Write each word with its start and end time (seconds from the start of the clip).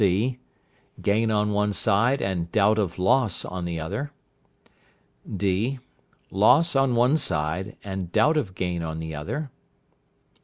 (c). 0.03 0.39
Gain 1.03 1.29
on 1.29 1.51
one 1.51 1.71
side, 1.71 2.23
and 2.23 2.51
doubt 2.51 2.79
of 2.79 2.97
loss 2.97 3.45
on 3.45 3.65
the 3.65 3.79
other. 3.79 4.11
(d). 5.37 5.77
Loss 6.31 6.75
on 6.75 6.95
one 6.95 7.17
side, 7.17 7.75
and 7.83 8.11
doubt 8.11 8.35
of 8.35 8.55
gain 8.55 8.81
on 8.81 8.97
the 8.97 9.13
other. 9.13 9.51